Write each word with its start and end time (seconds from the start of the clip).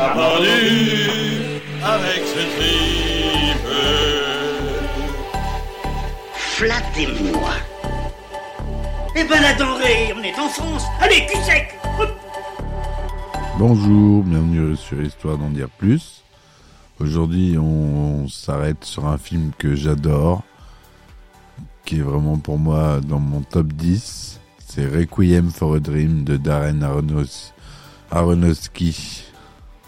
On 0.00 0.44
avec 1.84 2.22
ce 2.24 2.42
tripe. 2.54 3.68
Flattez-moi. 6.34 7.50
Eh 9.16 9.24
ben 9.24 9.42
la 9.42 9.54
denrée, 9.54 10.14
on 10.16 10.22
est 10.22 10.38
en 10.38 10.48
France. 10.48 10.84
Allez, 11.00 11.26
cul 11.26 11.42
sec. 11.42 11.74
Bonjour, 13.58 14.22
bienvenue 14.22 14.76
sur 14.76 15.02
Histoire 15.02 15.36
d'en 15.36 15.50
dire 15.50 15.68
plus. 15.68 16.22
Aujourd'hui, 17.00 17.58
on, 17.58 18.28
s'arrête 18.28 18.84
sur 18.84 19.06
un 19.08 19.18
film 19.18 19.50
que 19.58 19.74
j'adore, 19.74 20.42
qui 21.84 21.98
est 21.98 22.02
vraiment 22.02 22.38
pour 22.38 22.58
moi 22.58 23.00
dans 23.00 23.18
mon 23.18 23.40
top 23.40 23.72
10. 23.72 24.38
C'est 24.64 24.86
Requiem 24.86 25.50
for 25.50 25.74
a 25.74 25.80
Dream 25.80 26.22
de 26.22 26.36
Darren 26.36 26.82
Aronos- 26.84 27.52
Aronofsky. 28.12 29.24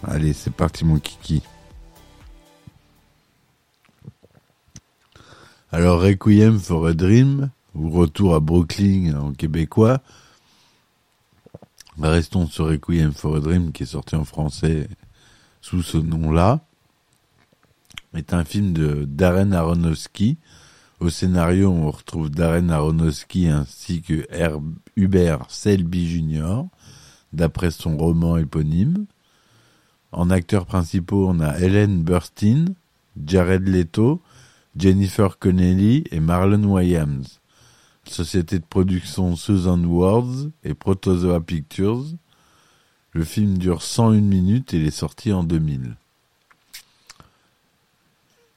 Allez, 0.04 0.32
c'est 0.32 0.52
parti 0.52 0.84
mon 0.84 0.98
kiki. 0.98 1.42
Alors 5.73 6.01
Requiem 6.01 6.59
for 6.59 6.87
a 6.87 6.92
Dream, 6.95 7.51
ou 7.74 7.90
Retour 7.90 8.34
à 8.34 8.40
Brooklyn 8.40 9.15
en 9.18 9.32
québécois, 9.32 10.01
Restons 12.01 12.46
sur 12.46 12.66
Requiem 12.66 13.12
for 13.12 13.37
a 13.37 13.40
Dream, 13.40 13.73
qui 13.73 13.82
est 13.84 13.87
sorti 13.87 14.16
en 14.16 14.24
français 14.24 14.88
sous 15.60 15.82
ce 15.82 15.98
nom-là, 15.98 16.60
est 18.14 18.32
un 18.32 18.45
film 18.45 18.73
de 18.73 19.04
Darren 19.04 19.52
Aronofsky. 19.52 20.38
Au 20.98 21.09
scénario, 21.10 21.70
on 21.70 21.90
retrouve 21.90 22.30
Darren 22.30 22.70
Aronofsky 22.70 23.48
ainsi 23.48 24.02
que 24.02 24.26
Herb- 24.30 24.74
Hubert 24.96 25.45
Selby 25.51 26.09
Jr., 26.09 26.62
d'après 27.32 27.70
son 27.70 27.96
roman 27.96 28.37
éponyme. 28.38 29.07
En 30.13 30.30
acteurs 30.30 30.66
principaux, 30.66 31.29
on 31.29 31.41
a 31.41 31.59
Helen 31.59 32.03
Burstyn, 32.03 32.66
Jared 33.25 33.69
Leto, 33.69 34.21
Jennifer 34.77 35.39
Connelly 35.39 36.05
et 36.11 36.21
Marlon 36.21 36.65
Wayans 36.65 37.41
société 38.11 38.59
de 38.59 38.65
production 38.65 39.37
Susan 39.37 39.83
Wards 39.85 40.49
et 40.65 40.75
Protozoa 40.75 41.41
Pictures. 41.41 42.05
Le 43.13 43.25
film 43.25 43.59
dure 43.59 43.83
101 43.83 44.21
minutes 44.21 44.75
et 44.75 44.85
est 44.85 44.91
sorti 44.91 45.33
en 45.33 45.45
2000. 45.45 45.97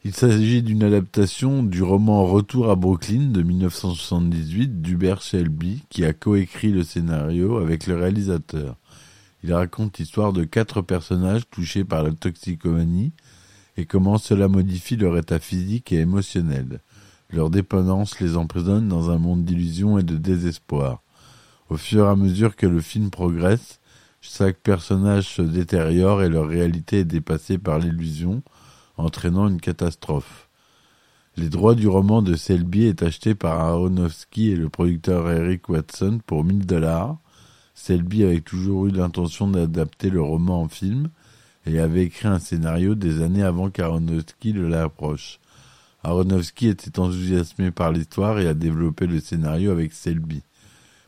Il 0.06 0.14
s'agit 0.14 0.62
d'une 0.62 0.84
adaptation 0.84 1.64
du 1.64 1.82
roman 1.82 2.26
Retour 2.26 2.70
à 2.70 2.76
Brooklyn 2.76 3.30
de 3.32 3.42
1978 3.42 4.82
d'Hubert 4.82 5.22
Shelby 5.22 5.84
qui 5.90 6.04
a 6.04 6.12
coécrit 6.12 6.72
le 6.72 6.84
scénario 6.84 7.58
avec 7.58 7.88
le 7.88 7.96
réalisateur. 7.96 8.76
Il 9.44 9.54
raconte 9.54 9.98
l'histoire 9.98 10.32
de 10.32 10.46
quatre 10.46 10.82
personnages 10.82 11.50
touchés 11.50 11.84
par 11.84 12.04
la 12.04 12.12
toxicomanie 12.12 13.12
et 13.76 13.86
comment 13.86 14.18
cela 14.18 14.48
modifie 14.48 14.96
leur 14.96 15.18
état 15.18 15.40
physique 15.40 15.92
et 15.92 16.00
émotionnel. 16.00 16.80
Leur 17.30 17.50
dépendance 17.50 18.20
les 18.20 18.38
emprisonne 18.38 18.88
dans 18.88 19.10
un 19.10 19.18
monde 19.18 19.44
d'illusions 19.44 19.98
et 19.98 20.04
de 20.04 20.18
désespoir. 20.18 21.02
Au 21.70 21.78
fur 21.78 22.06
et 22.06 22.10
à 22.10 22.16
mesure 22.16 22.56
que 22.56 22.68
le 22.68 22.80
film 22.80 23.10
progresse, 23.10 23.80
chaque 24.22 24.60
personnage 24.60 25.28
se 25.28 25.42
détériore 25.42 26.24
et 26.24 26.30
leur 26.30 26.48
réalité 26.48 27.00
est 27.00 27.06
dépassée 27.06 27.58
par 27.58 27.80
l'illusion, 27.80 28.44
entraînant 28.98 29.50
une 29.50 29.60
catastrophe. 29.60 30.48
Les 31.36 31.50
droits 31.50 31.74
du 31.74 31.88
roman 31.88 32.22
de 32.22 32.36
Selby 32.36 32.86
est 32.86 33.02
acheté 33.02 33.34
par 33.34 33.60
Aronofsky 33.60 34.52
et 34.52 34.56
le 34.56 34.70
producteur 34.70 35.30
Eric 35.32 35.68
Watson 35.68 36.20
pour 36.26 36.44
1000 36.44 36.66
dollars. 36.66 37.18
Selby 37.84 38.24
avait 38.24 38.40
toujours 38.40 38.88
eu 38.88 38.92
l'intention 38.92 39.46
d'adapter 39.50 40.10
le 40.10 40.22
roman 40.22 40.62
en 40.62 40.70
film 40.70 41.10
et 41.66 41.80
avait 41.80 42.06
écrit 42.06 42.30
un 42.30 42.40
scénario 42.40 42.96
des 42.96 43.22
années 43.22 43.44
avant 43.44 43.70
qu'Aronofsky 43.70 44.54
le 44.54 44.70
l'approche. 44.70 45.42
Aronofsky 46.02 46.70
était 46.70 46.98
enthousiasmé 46.98 47.72
par 47.72 47.92
l'histoire 47.92 48.40
et 48.40 48.48
a 48.48 48.54
développé 48.54 49.06
le 49.06 49.20
scénario 49.20 49.70
avec 49.70 49.92
Selby. 49.92 50.44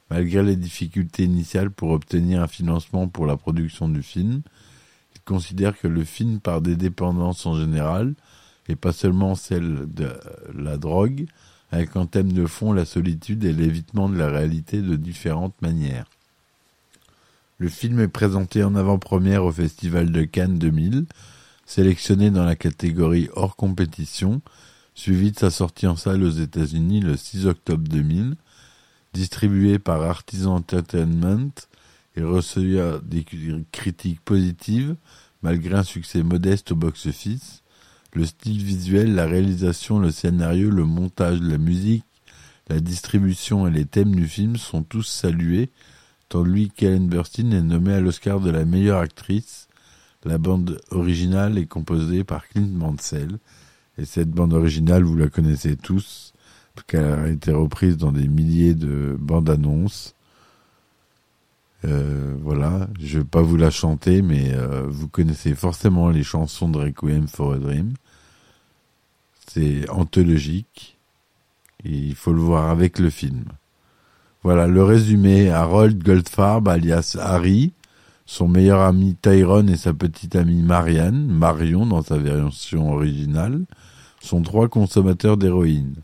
Malgré 0.09 0.43
les 0.43 0.57
difficultés 0.57 1.23
initiales 1.23 1.71
pour 1.71 1.91
obtenir 1.91 2.41
un 2.41 2.47
financement 2.47 3.07
pour 3.07 3.25
la 3.25 3.37
production 3.37 3.87
du 3.87 4.03
film, 4.03 4.41
il 5.15 5.21
considère 5.21 5.79
que 5.79 5.87
le 5.87 6.03
film 6.03 6.41
part 6.41 6.59
des 6.59 6.75
dépendances 6.75 7.45
en 7.45 7.57
général, 7.57 8.15
et 8.67 8.75
pas 8.75 8.91
seulement 8.91 9.35
celle 9.35 9.85
de 9.93 10.11
la 10.53 10.75
drogue, 10.75 11.25
avec 11.71 11.95
en 11.95 12.05
thème 12.05 12.33
de 12.33 12.45
fond 12.45 12.73
la 12.73 12.83
solitude 12.83 13.45
et 13.45 13.53
l'évitement 13.53 14.09
de 14.09 14.17
la 14.17 14.27
réalité 14.27 14.81
de 14.81 14.97
différentes 14.97 15.61
manières. 15.61 16.09
Le 17.57 17.69
film 17.69 18.01
est 18.01 18.09
présenté 18.09 18.65
en 18.65 18.75
avant-première 18.75 19.45
au 19.45 19.51
Festival 19.51 20.11
de 20.11 20.23
Cannes 20.25 20.59
2000, 20.59 21.05
sélectionné 21.65 22.29
dans 22.29 22.43
la 22.43 22.57
catégorie 22.57 23.29
hors 23.33 23.55
compétition, 23.55 24.41
suivi 24.93 25.31
de 25.31 25.39
sa 25.39 25.49
sortie 25.49 25.87
en 25.87 25.95
salle 25.95 26.23
aux 26.23 26.31
États-Unis 26.31 26.99
le 26.99 27.15
6 27.15 27.47
octobre 27.47 27.87
2000, 27.87 28.35
distribué 29.13 29.79
par 29.79 30.01
Artisan 30.01 30.55
Entertainment 30.55 31.51
et 32.17 32.23
reçu 32.23 32.77
des 33.03 33.25
critiques 33.71 34.21
positives 34.21 34.97
malgré 35.41 35.75
un 35.75 35.83
succès 35.83 36.23
modeste 36.23 36.73
au 36.73 36.75
box-office. 36.75 37.63
Le 38.11 38.25
style 38.25 38.61
visuel, 38.61 39.15
la 39.15 39.27
réalisation, 39.27 39.99
le 39.99 40.11
scénario, 40.11 40.69
le 40.71 40.83
montage, 40.83 41.39
la 41.39 41.57
musique, 41.57 42.03
la 42.67 42.81
distribution 42.81 43.65
et 43.65 43.71
les 43.71 43.85
thèmes 43.85 44.13
du 44.13 44.27
film 44.27 44.57
sont 44.57 44.83
tous 44.83 45.03
salués, 45.03 45.69
tandis 46.29 46.69
qu'Ellen 46.69 47.07
Burstyn 47.07 47.51
est 47.51 47.61
nommée 47.61 47.93
à 47.93 48.01
l'Oscar 48.01 48.39
de 48.39 48.49
la 48.49 48.65
meilleure 48.65 48.99
actrice. 48.99 49.67
La 50.23 50.37
bande 50.37 50.81
originale 50.91 51.57
est 51.57 51.67
composée 51.67 52.23
par 52.23 52.47
Clint 52.47 52.67
Mansell. 52.67 53.37
Et 53.97 54.05
cette 54.05 54.31
bande 54.31 54.53
originale, 54.53 55.03
vous 55.03 55.15
la 55.15 55.29
connaissez 55.29 55.77
tous, 55.77 56.33
parce 56.73 56.87
qu'elle 56.87 57.05
a 57.05 57.27
été 57.29 57.51
reprise 57.51 57.97
dans 57.97 58.11
des 58.11 58.27
milliers 58.27 58.73
de 58.73 59.15
bandes 59.19 59.49
annonces. 59.49 60.15
Euh, 61.85 62.35
voilà, 62.41 62.89
je 62.99 63.19
vais 63.19 63.25
pas 63.25 63.41
vous 63.41 63.57
la 63.57 63.71
chanter, 63.71 64.21
mais 64.21 64.53
euh, 64.53 64.85
vous 64.87 65.07
connaissez 65.07 65.53
forcément 65.53 66.09
les 66.09 66.23
chansons 66.23 66.67
de 66.67 66.79
Requiem 66.79 67.27
for 67.27 67.53
a 67.53 67.57
Dream. 67.57 67.93
C'est 69.47 69.89
anthologique, 69.89 70.97
et 71.83 71.91
il 71.91 72.15
faut 72.15 72.33
le 72.33 72.41
voir 72.41 72.69
avec 72.69 72.99
le 72.99 73.09
film. 73.09 73.45
Voilà, 74.45 74.67
le 74.67 74.83
résumé, 74.83 75.49
Harold 75.49 76.03
Goldfarb, 76.03 76.67
alias 76.67 77.17
Harry, 77.19 77.73
son 78.27 78.47
meilleur 78.47 78.81
ami 78.81 79.15
Tyrone 79.19 79.71
et 79.71 79.75
sa 79.75 79.91
petite 79.91 80.35
amie 80.35 80.61
Marianne, 80.61 81.25
Marion 81.25 81.87
dans 81.87 82.03
sa 82.03 82.19
version 82.19 82.93
originale, 82.93 83.65
sont 84.21 84.43
trois 84.43 84.67
consommateurs 84.67 85.37
d'héroïne. 85.37 85.95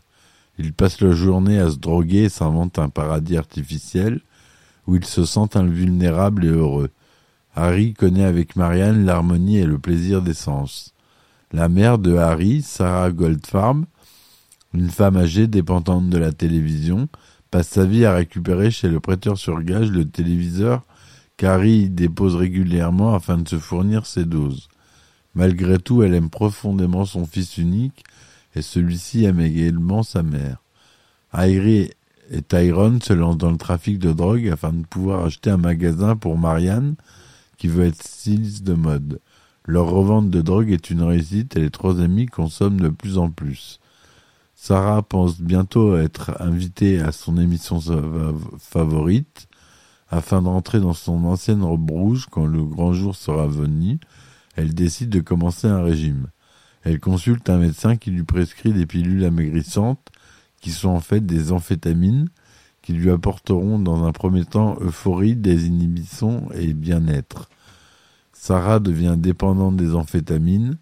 Ils 0.58 0.72
passent 0.72 1.00
leur 1.00 1.12
journée 1.12 1.60
à 1.60 1.70
se 1.70 1.76
droguer 1.76 2.24
et 2.24 2.28
s'inventent 2.28 2.80
un 2.80 2.88
paradis 2.88 3.36
artificiel 3.36 4.20
où 4.88 4.96
ils 4.96 5.04
se 5.04 5.24
sentent 5.24 5.54
invulnérables 5.54 6.44
et 6.44 6.48
heureux. 6.48 6.90
Harry 7.54 7.94
connaît 7.94 8.24
avec 8.24 8.56
Marianne 8.56 9.06
l'harmonie 9.06 9.58
et 9.58 9.66
le 9.66 9.78
plaisir 9.78 10.20
des 10.20 10.34
sens. 10.34 10.94
La 11.52 11.68
mère 11.68 11.96
de 11.96 12.16
Harry, 12.16 12.62
Sarah 12.62 13.12
Goldfarb, 13.12 13.84
une 14.74 14.90
femme 14.90 15.16
âgée 15.16 15.46
dépendante 15.46 16.10
de 16.10 16.18
la 16.18 16.32
télévision, 16.32 17.08
passe 17.52 17.68
sa 17.68 17.84
vie 17.84 18.06
à 18.06 18.14
récupérer 18.14 18.70
chez 18.70 18.88
le 18.88 18.98
prêteur 18.98 19.36
sur 19.36 19.62
gage 19.62 19.90
le 19.90 20.08
téléviseur 20.08 20.82
qu'Harry 21.36 21.90
dépose 21.90 22.34
régulièrement 22.34 23.14
afin 23.14 23.36
de 23.36 23.46
se 23.46 23.58
fournir 23.58 24.06
ses 24.06 24.24
doses. 24.24 24.68
Malgré 25.34 25.78
tout, 25.78 26.02
elle 26.02 26.14
aime 26.14 26.30
profondément 26.30 27.04
son 27.04 27.26
fils 27.26 27.58
unique 27.58 28.04
et 28.56 28.62
celui-ci 28.62 29.26
aime 29.26 29.40
également 29.40 30.02
sa 30.02 30.22
mère. 30.22 30.62
Harry 31.30 31.90
et 32.30 32.40
Tyrone 32.40 33.02
se 33.02 33.12
lancent 33.12 33.36
dans 33.36 33.50
le 33.50 33.58
trafic 33.58 33.98
de 33.98 34.12
drogue 34.12 34.48
afin 34.48 34.72
de 34.72 34.86
pouvoir 34.86 35.26
acheter 35.26 35.50
un 35.50 35.58
magasin 35.58 36.16
pour 36.16 36.38
Marianne 36.38 36.94
qui 37.58 37.68
veut 37.68 37.84
être 37.84 38.02
styliste 38.02 38.64
de 38.64 38.72
mode. 38.72 39.20
Leur 39.66 39.90
revente 39.90 40.30
de 40.30 40.40
drogue 40.40 40.70
est 40.70 40.88
une 40.88 41.02
réussite 41.02 41.54
et 41.58 41.60
les 41.60 41.70
trois 41.70 42.00
amis 42.00 42.26
consomment 42.26 42.80
de 42.80 42.88
plus 42.88 43.18
en 43.18 43.28
plus. 43.28 43.78
Sarah 44.64 45.02
pense 45.02 45.40
bientôt 45.40 45.96
être 45.96 46.40
invitée 46.40 47.00
à 47.00 47.10
son 47.10 47.36
émission 47.36 47.80
favorite 48.60 49.48
afin 50.08 50.40
d'entrer 50.40 50.78
dans 50.78 50.92
son 50.92 51.24
ancienne 51.24 51.64
robe 51.64 51.90
rouge 51.90 52.28
quand 52.30 52.46
le 52.46 52.62
grand 52.62 52.92
jour 52.92 53.16
sera 53.16 53.48
venu. 53.48 53.98
elle 54.54 54.72
décide 54.72 55.08
de 55.10 55.18
commencer 55.18 55.66
un 55.66 55.82
régime. 55.82 56.28
Elle 56.84 57.00
consulte 57.00 57.50
un 57.50 57.58
médecin 57.58 57.96
qui 57.96 58.12
lui 58.12 58.22
prescrit 58.22 58.72
des 58.72 58.86
pilules 58.86 59.24
amaigrissantes 59.24 60.10
qui 60.60 60.70
sont 60.70 60.90
en 60.90 61.00
fait 61.00 61.26
des 61.26 61.50
amphétamines 61.50 62.28
qui 62.82 62.92
lui 62.92 63.10
apporteront 63.10 63.80
dans 63.80 64.04
un 64.04 64.12
premier 64.12 64.44
temps 64.44 64.76
euphorie, 64.80 65.34
désinhibition 65.34 66.48
et 66.54 66.72
bien-être. 66.72 67.48
Sarah 68.32 68.78
devient 68.78 69.16
dépendante 69.18 69.74
des 69.74 69.96
amphétamines. 69.96 70.78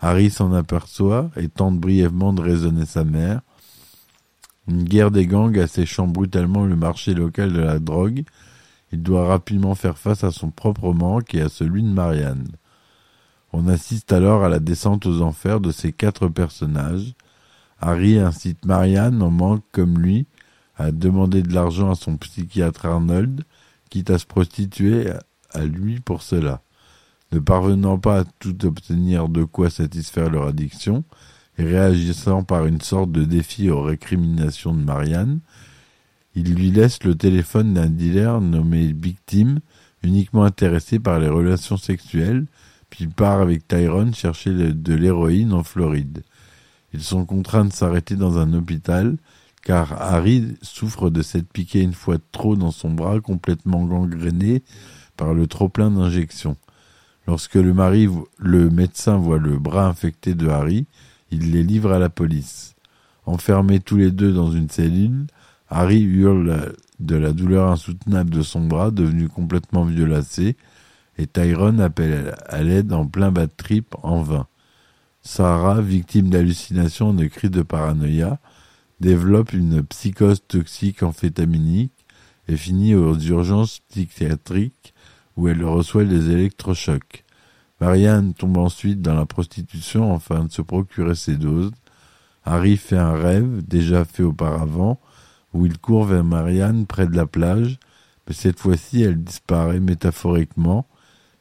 Harry 0.00 0.30
s'en 0.30 0.52
aperçoit 0.52 1.30
et 1.36 1.48
tente 1.48 1.78
brièvement 1.78 2.32
de 2.32 2.40
raisonner 2.40 2.86
sa 2.86 3.04
mère. 3.04 3.42
Une 4.66 4.84
guerre 4.84 5.10
des 5.10 5.26
gangs 5.26 5.58
asséchant 5.58 6.06
brutalement 6.06 6.64
le 6.64 6.76
marché 6.76 7.12
local 7.12 7.52
de 7.52 7.60
la 7.60 7.78
drogue, 7.78 8.24
il 8.92 9.02
doit 9.02 9.26
rapidement 9.26 9.74
faire 9.74 9.98
face 9.98 10.24
à 10.24 10.30
son 10.30 10.50
propre 10.50 10.92
manque 10.92 11.34
et 11.34 11.42
à 11.42 11.48
celui 11.48 11.82
de 11.82 11.88
Marianne. 11.88 12.48
On 13.52 13.68
assiste 13.68 14.12
alors 14.12 14.44
à 14.44 14.48
la 14.48 14.58
descente 14.58 15.06
aux 15.06 15.22
enfers 15.22 15.60
de 15.60 15.70
ces 15.70 15.92
quatre 15.92 16.28
personnages. 16.28 17.14
Harry 17.80 18.18
incite 18.18 18.64
Marianne, 18.64 19.22
en 19.22 19.30
manque 19.30 19.64
comme 19.72 19.98
lui, 19.98 20.26
à 20.76 20.92
demander 20.92 21.42
de 21.42 21.52
l'argent 21.52 21.90
à 21.90 21.94
son 21.94 22.16
psychiatre 22.16 22.86
Arnold, 22.86 23.44
quitte 23.90 24.10
à 24.10 24.18
se 24.18 24.26
prostituer 24.26 25.10
à 25.50 25.64
lui 25.64 26.00
pour 26.00 26.22
cela. 26.22 26.62
Ne 27.32 27.38
parvenant 27.38 27.98
pas 27.98 28.20
à 28.20 28.24
tout 28.24 28.66
obtenir 28.66 29.28
de 29.28 29.44
quoi 29.44 29.70
satisfaire 29.70 30.30
leur 30.30 30.46
addiction, 30.46 31.04
et 31.58 31.64
réagissant 31.64 32.42
par 32.42 32.66
une 32.66 32.80
sorte 32.80 33.12
de 33.12 33.24
défi 33.24 33.70
aux 33.70 33.82
récriminations 33.82 34.74
de 34.74 34.82
Marianne, 34.82 35.40
il 36.34 36.54
lui 36.54 36.70
laisse 36.70 37.02
le 37.02 37.14
téléphone 37.14 37.74
d'un 37.74 37.88
dealer 37.88 38.40
nommé 38.40 38.92
Victime, 38.92 39.60
uniquement 40.02 40.44
intéressé 40.44 40.98
par 40.98 41.18
les 41.18 41.28
relations 41.28 41.76
sexuelles, 41.76 42.46
puis 42.88 43.06
part 43.06 43.40
avec 43.40 43.66
Tyrone 43.68 44.14
chercher 44.14 44.52
de 44.52 44.94
l'héroïne 44.94 45.52
en 45.52 45.62
Floride. 45.62 46.22
Ils 46.92 47.02
sont 47.02 47.24
contraints 47.24 47.64
de 47.64 47.72
s'arrêter 47.72 48.16
dans 48.16 48.38
un 48.38 48.52
hôpital, 48.52 49.16
car 49.62 50.00
Harry 50.00 50.56
souffre 50.62 51.10
de 51.10 51.22
s'être 51.22 51.52
piqué 51.52 51.82
une 51.82 51.92
fois 51.92 52.16
trop 52.32 52.56
dans 52.56 52.70
son 52.70 52.90
bras 52.90 53.20
complètement 53.20 53.84
gangréné 53.84 54.62
par 55.16 55.34
le 55.34 55.46
trop-plein 55.46 55.90
d'injections. 55.90 56.56
Lorsque 57.30 57.54
le, 57.54 57.72
mari, 57.72 58.08
le 58.38 58.70
médecin 58.70 59.16
voit 59.16 59.38
le 59.38 59.56
bras 59.56 59.86
infecté 59.86 60.34
de 60.34 60.48
Harry, 60.48 60.88
il 61.30 61.52
les 61.52 61.62
livre 61.62 61.92
à 61.92 62.00
la 62.00 62.10
police. 62.10 62.74
Enfermés 63.24 63.78
tous 63.78 63.96
les 63.96 64.10
deux 64.10 64.32
dans 64.32 64.50
une 64.50 64.68
cellule, 64.68 65.28
Harry 65.68 66.00
hurle 66.00 66.74
de 66.98 67.14
la 67.14 67.32
douleur 67.32 67.70
insoutenable 67.70 68.30
de 68.30 68.42
son 68.42 68.66
bras 68.66 68.90
devenu 68.90 69.28
complètement 69.28 69.84
violacé, 69.84 70.56
et 71.18 71.28
Tyrone 71.28 71.80
appelle 71.80 72.34
à 72.48 72.64
l'aide 72.64 72.92
en 72.92 73.06
plein 73.06 73.30
bas 73.30 73.46
de 73.46 73.52
trip 73.56 73.94
en 74.02 74.22
vain. 74.22 74.48
Sarah, 75.22 75.80
victime 75.80 76.30
d'hallucinations 76.30 77.12
et 77.12 77.22
de 77.22 77.26
cris 77.28 77.48
de 77.48 77.62
paranoïa, 77.62 78.40
développe 78.98 79.52
une 79.52 79.84
psychose 79.84 80.42
toxique 80.48 81.04
amphétaminique 81.04 82.06
et 82.48 82.56
finit 82.56 82.96
aux 82.96 83.16
urgences 83.16 83.78
psychiatriques 83.88 84.94
où 85.36 85.48
elle 85.48 85.64
reçoit 85.64 86.04
des 86.04 86.30
électrochocs. 86.30 87.24
Marianne 87.80 88.34
tombe 88.34 88.58
ensuite 88.58 89.00
dans 89.00 89.14
la 89.14 89.26
prostitution 89.26 90.14
afin 90.14 90.44
de 90.44 90.52
se 90.52 90.60
procurer 90.60 91.14
ses 91.14 91.36
doses. 91.36 91.72
Harry 92.44 92.76
fait 92.76 92.98
un 92.98 93.14
rêve, 93.14 93.62
déjà 93.66 94.04
fait 94.04 94.22
auparavant, 94.22 95.00
où 95.54 95.66
il 95.66 95.78
court 95.78 96.04
vers 96.04 96.24
Marianne 96.24 96.86
près 96.86 97.06
de 97.06 97.16
la 97.16 97.26
plage, 97.26 97.78
mais 98.26 98.34
cette 98.34 98.60
fois-ci 98.60 99.02
elle 99.02 99.22
disparaît 99.22 99.80
métaphoriquement. 99.80 100.86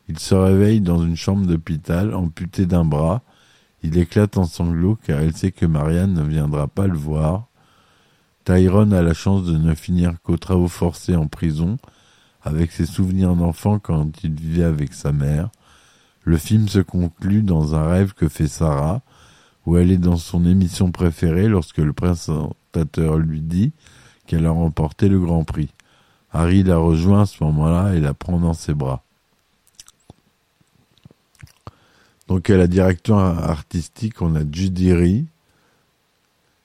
Il 0.08 0.18
se 0.18 0.34
réveille 0.34 0.82
dans 0.82 1.04
une 1.04 1.16
chambre 1.16 1.46
d'hôpital, 1.46 2.14
amputé 2.16 2.66
d'un 2.66 2.86
bras. 2.86 3.22
Il 3.84 3.98
éclate 3.98 4.38
en 4.38 4.46
sanglots 4.46 4.98
car 5.06 5.20
elle 5.20 5.36
sait 5.36 5.52
que 5.52 5.66
Marianne 5.66 6.14
ne 6.14 6.24
viendra 6.24 6.68
pas 6.68 6.88
le 6.88 6.98
voir. 6.98 7.48
Tyrone 8.46 8.94
a 8.94 9.04
la 9.04 9.14
chance 9.14 9.44
de 9.44 9.58
ne 9.58 9.76
finir 9.76 10.14
qu'aux 10.24 10.38
travaux 10.38 10.68
forcés 10.68 11.16
en 11.16 11.28
prison, 11.28 11.78
avec 12.44 12.72
ses 12.72 12.86
souvenirs 12.86 13.36
d'enfant 13.36 13.80
quand 13.80 14.24
il 14.24 14.34
vivait 14.34 14.64
avec 14.64 14.94
sa 14.94 15.12
mère. 15.12 15.50
Le 16.24 16.38
film 16.38 16.68
se 16.68 16.80
conclut 16.80 17.42
dans 17.42 17.76
un 17.76 17.88
rêve 17.88 18.14
que 18.14 18.28
fait 18.28 18.48
Sarah, 18.48 19.02
où 19.66 19.78
elle 19.78 19.92
est 19.92 19.98
dans 19.98 20.18
son 20.18 20.46
émission 20.46 20.92
préférée 20.92 21.48
lorsque 21.48 21.78
le 21.78 21.94
présentateur 21.94 23.18
lui 23.18 23.42
dit 23.42 23.72
qu'elle 24.26 24.46
a 24.46 24.52
remporté 24.52 25.10
le 25.10 25.20
Grand 25.20 25.44
Prix. 25.44 25.70
Harry 26.32 26.64
la 26.64 26.78
rejoint 26.78 27.22
à 27.22 27.26
ce 27.26 27.44
moment-là 27.44 27.96
et 27.96 28.00
la 28.00 28.14
prend 28.14 28.40
dans 28.40 28.54
ses 28.54 28.74
bras. 28.74 29.04
Donc 32.28 32.50
à 32.52 32.58
la 32.58 32.68
direction 32.68 33.18
artistique, 33.18 34.22
on 34.22 34.36
a 34.36 34.42
Judy 34.50 34.94
Ree. 34.94 35.26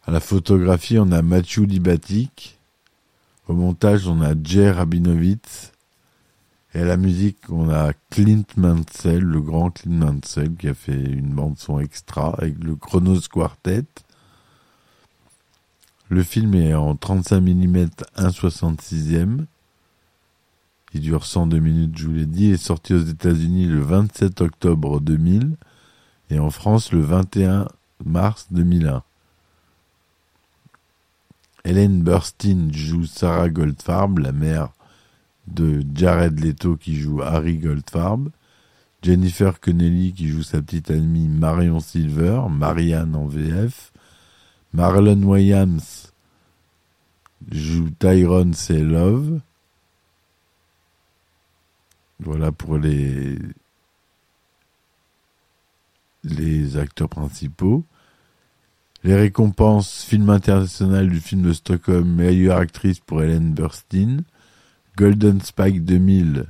À 0.06 0.10
la 0.10 0.20
photographie, 0.20 0.98
on 0.98 1.10
a 1.10 1.22
Mathieu 1.22 1.64
Libatic. 1.64 2.58
Au 3.46 3.52
montage, 3.52 4.08
on 4.08 4.22
a 4.22 4.32
Jay 4.42 4.70
Rabinovitz. 4.70 5.72
Et 6.74 6.80
à 6.80 6.84
la 6.84 6.96
musique, 6.96 7.38
on 7.50 7.68
a 7.68 7.92
Clint 8.10 8.46
Mansell, 8.56 9.22
le 9.22 9.40
grand 9.40 9.70
Clint 9.70 10.12
Mansell, 10.12 10.54
qui 10.56 10.68
a 10.68 10.74
fait 10.74 10.98
une 10.98 11.34
bande 11.34 11.58
son 11.58 11.78
extra 11.78 12.34
avec 12.38 12.62
le 12.64 12.74
Chronos 12.74 13.20
Quartet. 13.30 13.84
Le 16.08 16.22
film 16.22 16.54
est 16.54 16.74
en 16.74 16.96
35 16.96 17.40
mm 17.40 17.88
1,66e. 18.16 19.44
Il 20.94 21.00
dure 21.00 21.26
102 21.26 21.58
minutes, 21.58 21.98
je 21.98 22.06
vous 22.06 22.14
l'ai 22.14 22.26
dit, 22.26 22.50
est 22.50 22.56
sorti 22.56 22.94
aux 22.94 23.02
États-Unis 23.02 23.66
le 23.66 23.80
27 23.80 24.40
octobre 24.40 25.00
2000 25.00 25.56
et 26.30 26.38
en 26.38 26.50
France 26.50 26.92
le 26.92 27.00
21 27.00 27.68
mars 28.04 28.46
2001. 28.52 29.02
Hélène 31.64 32.02
Burstyn 32.02 32.68
joue 32.72 33.06
Sarah 33.06 33.48
Goldfarb, 33.48 34.18
la 34.18 34.32
mère 34.32 34.68
de 35.46 35.82
Jared 35.94 36.38
Leto 36.38 36.76
qui 36.76 36.96
joue 36.96 37.22
Harry 37.22 37.56
Goldfarb. 37.56 38.28
Jennifer 39.02 39.60
Connelly 39.60 40.12
qui 40.12 40.28
joue 40.28 40.42
sa 40.42 40.60
petite 40.60 40.90
amie 40.90 41.28
Marion 41.28 41.80
Silver, 41.80 42.42
Marianne 42.50 43.16
en 43.16 43.26
VF. 43.26 43.92
Marlon 44.74 45.22
Williams 45.22 46.12
joue 47.50 47.90
Tyrone 47.98 48.54
C'est 48.54 48.82
Love. 48.82 49.40
Voilà 52.20 52.52
pour 52.52 52.78
les 52.78 53.38
les 56.24 56.76
acteurs 56.76 57.08
principaux. 57.08 57.84
Les 59.06 59.14
récompenses 59.14 60.02
film 60.02 60.30
international 60.30 61.10
du 61.10 61.20
film 61.20 61.42
de 61.42 61.52
Stockholm, 61.52 62.08
meilleure 62.08 62.56
actrice 62.56 63.00
pour 63.00 63.22
Hélène 63.22 63.52
Burstyn. 63.52 64.22
Golden 64.96 65.42
Spike 65.42 65.84
2000, 65.84 66.46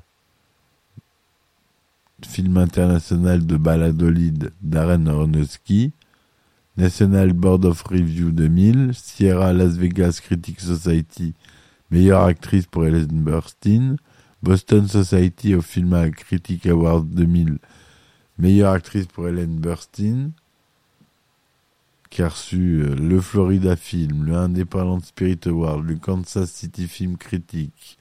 film 2.24 2.56
international 2.56 3.44
de 3.44 3.56
Baladolid 3.56 4.52
Darren 4.62 5.08
Aronofsky. 5.08 5.94
National 6.76 7.32
Board 7.32 7.64
of 7.64 7.82
Review 7.88 8.30
2000, 8.30 8.92
Sierra 8.94 9.52
Las 9.52 9.76
Vegas 9.76 10.20
Critics 10.22 10.60
Society, 10.60 11.34
meilleure 11.90 12.22
actrice 12.22 12.66
pour 12.66 12.84
Hélène 12.84 13.24
Burstyn. 13.24 13.96
Boston 14.44 14.86
Society 14.86 15.56
of 15.56 15.66
Film 15.66 16.12
Critic 16.12 16.66
Awards 16.66 17.02
2000, 17.02 17.58
meilleure 18.38 18.74
actrice 18.74 19.06
pour 19.06 19.26
Hélène 19.26 19.58
Burstyn 19.58 20.30
a 22.22 22.30
euh, 22.52 22.94
le 22.94 23.20
Florida 23.20 23.76
Film, 23.76 24.24
le 24.24 24.34
Independent 24.34 25.00
Spirit 25.00 25.40
Award, 25.46 25.84
le 25.84 25.96
Kansas 25.96 26.50
City 26.50 26.86
Film 26.86 27.16
Critic, 27.16 27.98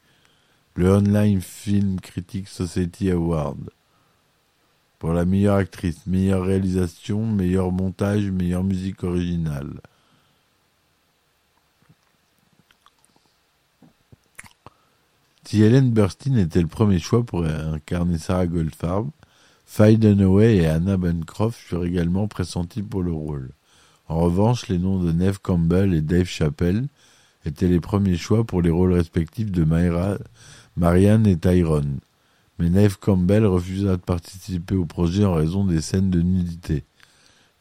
le 0.76 0.92
Online 0.92 1.42
Film 1.42 2.00
Critic 2.00 2.48
Society 2.48 3.10
Award. 3.10 3.72
Pour 5.00 5.14
la 5.14 5.26
meilleure 5.26 5.58
actrice, 5.58 6.06
meilleure 6.06 6.46
réalisation, 6.46 7.26
meilleur 7.26 7.72
montage, 7.72 8.30
meilleure 8.30 8.64
musique 8.64 9.04
originale. 9.04 9.82
Si 15.44 15.62
Helen 15.62 15.92
Burstyn 15.92 16.38
était 16.38 16.62
le 16.62 16.68
premier 16.68 17.00
choix 17.00 17.24
pour 17.24 17.46
incarner 17.46 18.18
Sarah 18.18 18.48
Goldfarb, 18.48 19.10
Faye 19.66 19.98
Dunaway 19.98 20.58
et 20.58 20.68
Anna 20.68 20.98
Bancroft 20.98 21.60
furent 21.60 21.86
également 21.86 22.28
pressentis 22.28 22.84
pour 22.84 23.02
le 23.02 23.12
rôle. 23.12 23.50
En 24.08 24.20
revanche, 24.20 24.68
les 24.68 24.78
noms 24.78 25.00
de 25.00 25.12
Neve 25.12 25.40
Campbell 25.42 25.94
et 25.94 26.02
Dave 26.02 26.28
Chappelle 26.28 26.88
étaient 27.46 27.68
les 27.68 27.80
premiers 27.80 28.18
choix 28.18 28.44
pour 28.44 28.62
les 28.62 28.70
rôles 28.70 28.94
respectifs 28.94 29.52
de 29.52 29.66
Marianne 30.76 31.28
et 31.28 31.38
Tyrone. 31.38 32.00
Mais 32.60 32.70
Neve 32.70 33.00
Campbell 33.00 33.46
refusa 33.46 33.92
de 33.98 34.02
participer 34.02 34.76
au 34.76 34.86
projet 34.86 35.26
en 35.26 35.34
raison 35.34 35.66
des 35.66 35.82
scènes 35.82 36.12
de 36.12 36.22
nudité. 36.22 36.84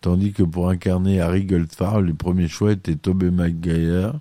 Tandis 0.00 0.32
que 0.32 0.42
pour 0.42 0.68
incarner 0.68 1.20
Harry 1.20 1.44
Goldfarb, 1.44 2.04
les 2.04 2.12
premiers 2.12 2.48
choix 2.48 2.72
étaient 2.72 2.96
Tobey 2.96 3.30
Maguire, 3.30 4.18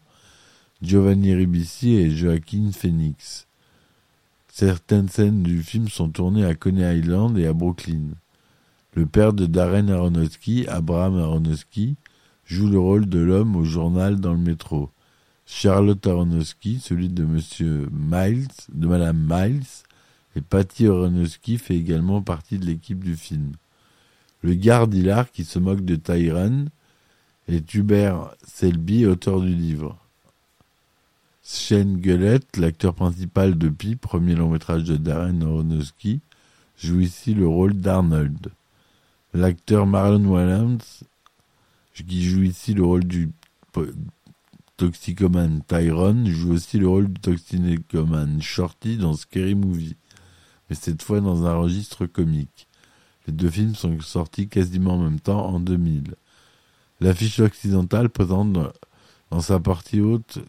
Giovanni 0.81 1.33
Ribisi 1.33 1.95
et 1.95 2.11
Joaquin 2.11 2.71
Phoenix. 2.71 3.47
Certaines 4.47 5.09
scènes 5.09 5.43
du 5.43 5.63
film 5.63 5.89
sont 5.89 6.09
tournées 6.09 6.45
à 6.45 6.55
Coney 6.55 6.99
Island 6.99 7.37
et 7.37 7.47
à 7.47 7.53
Brooklyn. 7.53 8.09
Le 8.93 9.05
père 9.05 9.33
de 9.33 9.45
Darren 9.45 9.89
Aronofsky, 9.89 10.67
Abraham 10.67 11.17
Aronofsky, 11.17 11.95
joue 12.51 12.67
le 12.67 12.79
rôle 12.79 13.07
de 13.07 13.19
l'homme 13.19 13.55
au 13.55 13.63
journal 13.63 14.19
dans 14.19 14.33
le 14.33 14.39
métro. 14.39 14.89
Charlotte 15.45 16.05
Aronofsky, 16.05 16.81
celui 16.81 17.07
de 17.07 17.23
Monsieur 17.23 17.87
Miles, 17.93 18.49
de 18.73 18.87
Madame 18.87 19.25
Miles, 19.25 19.63
et 20.35 20.41
Patty 20.41 20.87
Aronofsky 20.87 21.57
fait 21.57 21.77
également 21.77 22.21
partie 22.21 22.59
de 22.59 22.65
l'équipe 22.65 23.01
du 23.01 23.15
film. 23.15 23.53
Le 24.41 24.53
garde 24.53 24.93
hilar 24.93 25.31
qui 25.31 25.45
se 25.45 25.59
moque 25.59 25.85
de 25.85 25.95
Tyrone 25.95 26.69
est 27.47 27.73
Hubert 27.73 28.35
Selby, 28.45 29.05
auteur 29.05 29.39
du 29.39 29.55
livre. 29.55 29.97
Shane 31.45 32.01
Gullett, 32.01 32.57
l'acteur 32.57 32.93
principal 32.93 33.57
de 33.57 33.69
Pi, 33.69 33.95
premier 33.95 34.35
long 34.35 34.49
métrage 34.49 34.83
de 34.83 34.97
Darren 34.97 35.41
Aronofsky, 35.41 36.19
joue 36.77 36.99
ici 36.99 37.33
le 37.33 37.47
rôle 37.47 37.75
d'Arnold. 37.75 38.51
L'acteur 39.33 39.87
Marlon 39.87 40.25
Wayans, 40.25 40.79
qui 41.93 42.23
joue 42.23 42.43
ici 42.43 42.73
le 42.73 42.83
rôle 42.83 43.03
du 43.03 43.31
toxicomane 44.77 45.61
Tyrone, 45.67 46.27
joue 46.27 46.53
aussi 46.53 46.79
le 46.79 46.87
rôle 46.87 47.13
du 47.13 47.21
toxicomane 47.21 48.41
Shorty 48.41 48.97
dans 48.97 49.13
Scary 49.13 49.55
Movie, 49.55 49.95
mais 50.69 50.75
cette 50.75 51.03
fois 51.03 51.21
dans 51.21 51.45
un 51.45 51.55
registre 51.55 52.05
comique. 52.05 52.67
Les 53.27 53.33
deux 53.33 53.49
films 53.49 53.75
sont 53.75 53.99
sortis 53.99 54.47
quasiment 54.47 54.95
en 54.95 55.03
même 55.03 55.19
temps 55.19 55.45
en 55.45 55.59
2000. 55.59 56.15
L'affiche 56.99 57.39
occidentale 57.39 58.09
présente 58.09 58.57
dans 59.29 59.41
sa 59.41 59.59
partie 59.59 60.01
haute 60.01 60.39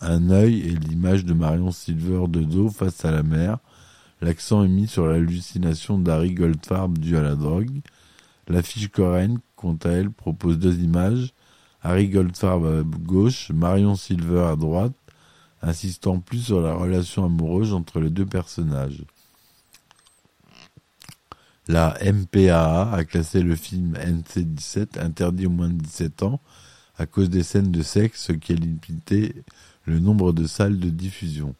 un 0.00 0.30
œil 0.30 0.60
et 0.60 0.70
l'image 0.70 1.24
de 1.24 1.34
Marion 1.34 1.70
Silver 1.70 2.26
de 2.28 2.42
dos 2.42 2.68
face 2.68 3.04
à 3.04 3.10
la 3.10 3.22
mer. 3.22 3.58
L'accent 4.20 4.64
est 4.64 4.68
mis 4.68 4.86
sur 4.86 5.06
l'hallucination 5.06 5.98
d'Harry 5.98 6.34
Goldfarb 6.34 6.98
due 6.98 7.16
à 7.16 7.22
la 7.22 7.34
drogue. 7.34 7.80
L'affiche 8.48 8.88
coréenne, 8.88 9.38
quant 9.58 9.76
à 9.84 9.90
elle, 9.90 10.10
propose 10.10 10.58
deux 10.58 10.78
images. 10.78 11.34
Harry 11.82 12.08
Goldfarb 12.08 12.64
à 12.64 12.82
gauche, 12.82 13.50
Marion 13.50 13.96
Silver 13.96 14.44
à 14.52 14.56
droite, 14.56 14.94
insistant 15.62 16.20
plus 16.20 16.38
sur 16.46 16.60
la 16.60 16.74
relation 16.74 17.24
amoureuse 17.24 17.72
entre 17.72 18.00
les 18.00 18.10
deux 18.10 18.26
personnages. 18.26 19.04
La 21.66 21.98
MPAA 22.02 22.92
a 22.92 23.04
classé 23.04 23.42
le 23.42 23.54
film 23.54 23.94
NC-17 23.94 24.98
interdit 25.00 25.46
aux 25.46 25.50
moins 25.50 25.68
de 25.68 25.74
17 25.74 26.22
ans 26.22 26.40
à 26.96 27.06
cause 27.06 27.28
des 27.28 27.42
scènes 27.42 27.70
de 27.70 27.82
sexe, 27.82 28.24
ce 28.24 28.32
qui 28.32 28.52
a 28.52 28.56
limité 28.56 29.34
le 29.84 29.98
nombre 29.98 30.32
de 30.32 30.46
salles 30.46 30.78
de 30.78 30.88
diffusion. 30.88 31.54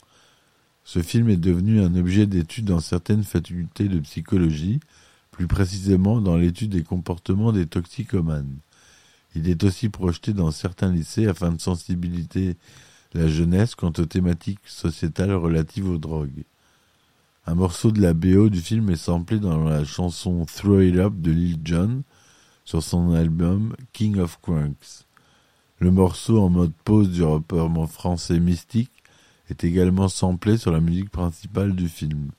Ce 0.85 1.03
film 1.03 1.29
est 1.29 1.37
devenu 1.37 1.83
un 1.83 1.95
objet 1.95 2.27
d'étude 2.27 2.65
dans 2.65 2.81
certaines 2.81 3.23
facultés 3.23 3.89
de 3.89 4.01
psychologie, 4.01 4.81
plus 5.39 5.47
précisément 5.47 6.21
dans 6.21 6.37
l'étude 6.37 6.71
des 6.71 6.83
comportements 6.83 7.53
des 7.53 7.69
toxicomanes. 7.69 8.57
Il 9.37 9.49
est 9.49 9.63
aussi 9.63 9.89
projeté 9.89 10.33
dans 10.33 10.51
certains 10.51 10.91
lycées 10.91 11.29
afin 11.29 11.53
de 11.53 11.61
sensibiliser 11.61 12.57
la 13.15 13.29
jeunesse 13.29 13.77
quant 13.77 13.93
aux 13.99 14.05
thématiques 14.05 14.67
sociétales 14.67 15.33
relatives 15.33 15.89
aux 15.89 15.99
drogues. 15.99 16.43
Un 17.47 17.55
morceau 17.55 17.93
de 17.93 18.03
la 18.03 18.15
BO 18.15 18.49
du 18.49 18.61
film 18.61 18.91
est 18.91 18.97
samplé 18.97 19.39
dans 19.39 19.63
la 19.63 19.85
chanson 19.85 20.45
Throw 20.45 20.81
It 20.81 20.97
Up 20.97 21.13
de 21.17 21.31
Lil 21.31 21.59
Jon 21.65 22.03
sur 22.65 22.83
son 22.83 23.13
album 23.13 23.77
King 23.93 24.19
of 24.19 24.41
Crunks. 24.43 25.07
Le 25.79 25.93
morceau 25.93 26.41
en 26.41 26.49
mode 26.49 26.73
pause 26.85 27.11
du 27.11 27.23
rappeur 27.23 27.71
français 27.89 28.41
Mystique 28.41 29.05
est 29.51 29.63
également 29.63 30.09
samplé 30.09 30.59
sur 30.59 30.73
la 30.73 30.81
musique 30.81 31.11
principale 31.11 31.77
du 31.77 31.89
film. 31.89 32.33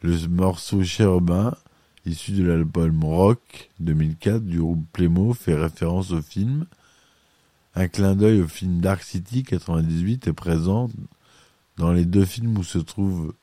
Le 0.00 0.16
morceau 0.28 0.82
Chérubin, 0.82 1.54
issu 2.06 2.32
de 2.32 2.44
l'album 2.44 3.04
Rock 3.04 3.70
2004 3.80 4.44
du 4.44 4.58
groupe 4.58 4.84
Playmo, 4.92 5.34
fait 5.34 5.54
référence 5.54 6.12
au 6.12 6.22
film. 6.22 6.66
Un 7.74 7.88
clin 7.88 8.14
d'œil 8.14 8.42
au 8.42 8.48
film 8.48 8.80
Dark 8.80 9.02
City 9.02 9.42
98 9.42 10.28
est 10.28 10.32
présent 10.32 10.90
dans 11.78 11.92
les 11.92 12.04
deux 12.04 12.24
films 12.24 12.58
où 12.58 12.64
se 12.64 12.78
trouve 12.78 13.34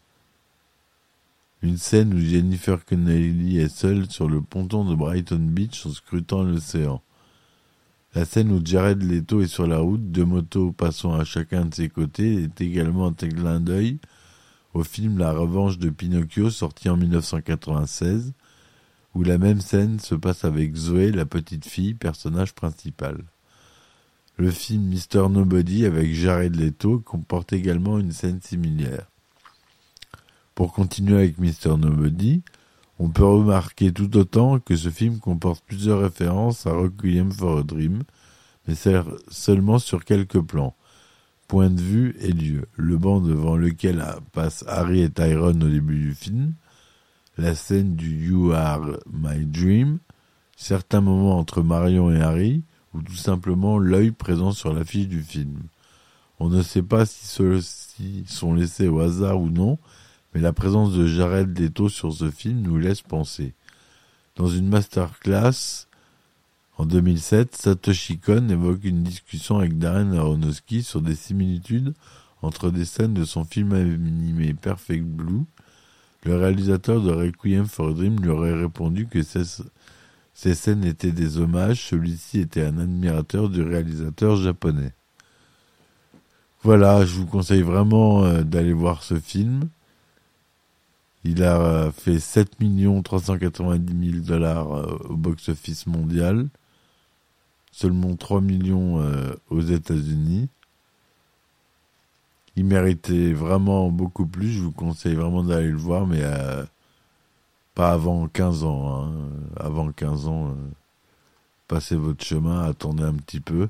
une 1.62 1.78
scène 1.78 2.14
où 2.14 2.20
Jennifer 2.20 2.86
Connelly 2.86 3.60
est 3.60 3.76
seule 3.76 4.10
sur 4.10 4.30
le 4.30 4.42
ponton 4.42 4.86
de 4.86 4.96
Brighton 4.96 5.40
Beach 5.40 5.86
en 5.86 5.92
scrutant 5.92 6.44
l'océan. 6.44 7.02
La 8.16 8.26
scène 8.26 8.52
où 8.52 8.62
Jared 8.64 9.04
Leto 9.04 9.42
est 9.42 9.48
sur 9.48 9.68
la 9.68 9.80
route, 9.80 10.12
deux 10.12 10.26
motos 10.26 10.72
passant 10.72 11.14
à 11.14 11.26
chacun 11.26 11.66
de 11.66 11.76
ses 11.76 11.90
côtés, 11.90 12.44
est 12.44 12.62
également 12.62 13.08
un 13.08 13.14
clin 13.14 13.60
d'œil 13.60 14.00
au 14.74 14.84
film 14.84 15.18
La 15.18 15.32
Revanche 15.32 15.78
de 15.78 15.90
Pinocchio 15.90 16.50
sorti 16.50 16.90
en 16.90 16.98
1996, 16.98 18.34
où 19.16 19.24
la 19.24 19.38
même 19.38 19.62
scène 19.62 20.00
se 20.00 20.16
passe 20.16 20.46
avec 20.46 20.76
Zoé, 20.76 21.12
la 21.12 21.26
petite 21.26 21.66
fille, 21.66 21.94
personnage 21.94 22.54
principal. 22.54 23.18
Le 24.38 24.52
film 24.52 24.84
Mister 24.84 25.28
Nobody 25.30 25.86
avec 25.86 26.14
Jared 26.14 26.56
Leto 26.56 27.00
comporte 27.00 27.52
également 27.52 28.00
une 28.00 28.12
scène 28.12 28.40
similaire. 28.42 29.10
Pour 30.56 30.74
continuer 30.74 31.18
avec 31.18 31.40
Mister 31.40 31.76
Nobody, 31.78 32.42
on 33.00 33.10
peut 33.10 33.26
remarquer 33.26 33.92
tout 33.92 34.16
autant 34.18 34.60
que 34.60 34.76
ce 34.76 34.90
film 34.90 35.20
comporte 35.20 35.64
plusieurs 35.66 36.02
références 36.02 36.68
à 36.68 36.74
Requiem 36.74 37.32
for 37.32 37.60
a 37.60 37.64
Dream, 37.64 38.04
mais 38.68 38.76
seulement 39.30 39.80
sur 39.80 40.06
quelques 40.06 40.42
plans. 40.42 40.76
Point 41.48 41.72
de 41.72 41.82
vue 41.82 42.16
et 42.20 42.32
lieu. 42.32 42.68
Le 42.76 42.98
banc 42.98 43.22
devant 43.22 43.58
lequel 43.58 44.06
passent 44.34 44.64
Harry 44.68 45.02
et 45.02 45.10
Tyrone 45.10 45.64
au 45.64 45.70
début 45.70 45.98
du 45.98 46.14
film, 46.14 46.54
la 47.40 47.56
scène 47.56 47.96
du 47.96 48.28
You 48.28 48.52
Are 48.52 48.82
My 49.12 49.46
Dream, 49.46 50.00
certains 50.58 51.02
moments 51.02 51.38
entre 51.38 51.62
Marion 51.62 52.12
et 52.12 52.22
Harry, 52.22 52.64
ou 52.94 53.02
tout 53.02 53.16
simplement 53.16 53.78
l'œil 53.78 54.12
présent 54.12 54.52
sur 54.52 54.74
l'affiche 54.74 55.08
du 55.08 55.22
film. 55.22 55.60
On 56.40 56.50
ne 56.50 56.62
sait 56.62 56.84
pas 56.84 57.06
si 57.06 57.26
ceux-ci 57.26 58.24
sont 58.28 58.54
laissés 58.54 58.88
au 58.88 59.00
hasard 59.00 59.40
ou 59.40 59.50
non, 59.50 59.78
mais 60.34 60.42
la 60.42 60.54
présence 60.54 60.94
de 60.94 61.08
Jared 61.08 61.58
Leto 61.58 61.90
sur 61.90 62.14
ce 62.14 62.30
film 62.30 62.62
nous 62.62 62.78
laisse 62.78 63.02
penser. 63.02 63.54
Dans 64.36 64.48
une 64.48 64.68
masterclass 64.68 65.88
en 66.78 66.86
2007, 66.86 67.56
Satoshi 67.56 68.20
Kon 68.20 68.48
évoque 68.50 68.84
une 68.84 69.04
discussion 69.04 69.60
avec 69.60 69.78
Darren 69.78 70.14
Aronofsky 70.14 70.84
sur 70.84 71.02
des 71.02 71.16
similitudes 71.16 71.94
entre 72.42 72.70
des 72.70 72.86
scènes 72.86 73.14
de 73.14 73.26
son 73.26 73.44
film 73.44 73.74
animé 73.74 74.54
Perfect 74.54 75.04
Blue. 75.04 75.44
Le 76.24 76.36
réalisateur 76.36 77.02
de 77.02 77.12
Requiem 77.12 77.66
for 77.66 77.90
a 77.90 77.94
Dream 77.94 78.20
lui 78.20 78.30
aurait 78.30 78.54
répondu 78.54 79.08
que 79.08 79.22
ces, 79.24 80.56
scènes 80.56 80.84
étaient 80.84 81.14
des 81.14 81.38
hommages, 81.38 81.86
celui-ci 81.86 82.40
était 82.40 82.66
un 82.66 82.78
admirateur 82.78 83.50
du 83.50 83.62
réalisateur 83.62 84.36
japonais. 84.36 84.94
Voilà, 86.62 87.06
je 87.06 87.16
vous 87.16 87.26
conseille 87.26 87.62
vraiment 87.62 88.26
euh, 88.26 88.44
d'aller 88.44 88.74
voir 88.74 89.04
ce 89.04 89.18
film. 89.18 89.70
Il 91.24 91.44
a 91.44 91.92
fait 91.92 92.20
7 92.20 92.58
390 93.04 94.12
000 94.12 94.26
dollars 94.26 94.74
euh, 94.74 94.98
au 95.10 95.16
box-office 95.16 95.88
mondial, 95.88 96.48
seulement 97.72 98.16
3 98.16 98.42
millions 98.42 99.02
euh, 99.02 99.34
aux 99.50 99.62
États-Unis. 99.62 100.50
Il 102.56 102.66
méritait 102.66 103.34
vraiment 103.34 103.90
beaucoup 103.90 104.26
plus. 104.26 104.50
Je 104.50 104.62
vous 104.62 104.72
conseille 104.72 105.16
vraiment 105.16 105.44
d'aller 105.44 105.70
le 105.70 105.78
voir, 105.78 106.08
mais 106.08 106.22
euh, 106.22 106.66
pas 107.76 107.92
avant 107.92 108.28
15 108.28 108.64
ans. 108.64 109.04
Hein. 109.04 109.12
Avant 109.58 109.92
15 109.92 110.28
ans, 110.28 110.56
passez 111.68 111.96
votre 111.96 112.24
chemin, 112.24 112.64
attendez 112.64 113.04
un 113.04 113.14
petit 113.14 113.40
peu. 113.40 113.70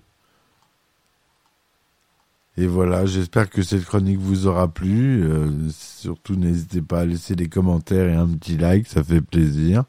Et 2.60 2.68
voilà, 2.68 3.06
j'espère 3.06 3.50
que 3.50 3.62
cette 3.62 3.86
chronique 3.86 4.20
vous 4.20 4.46
aura 4.46 4.68
plu. 4.68 5.24
Euh, 5.24 5.70
surtout, 5.72 6.36
n'hésitez 6.36 6.82
pas 6.82 7.02
à 7.02 7.06
laisser 7.06 7.36
des 7.36 7.48
commentaires 7.48 8.10
et 8.10 8.16
un 8.16 8.28
petit 8.28 8.58
like, 8.58 8.86
ça 8.88 9.02
fait 9.02 9.22
plaisir. 9.22 9.86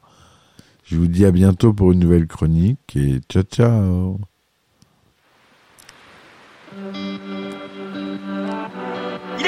Je 0.85 0.95
vous 0.97 1.07
dis 1.07 1.25
à 1.25 1.31
bientôt 1.31 1.73
pour 1.73 1.91
une 1.91 1.99
nouvelle 1.99 2.27
chronique 2.27 2.95
et 2.95 3.19
ciao 3.29 3.43
ciao. 3.43 4.30